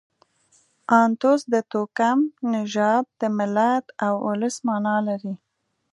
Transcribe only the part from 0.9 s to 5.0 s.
انتوس د توکم، نژاد، د ملت او اولس مانا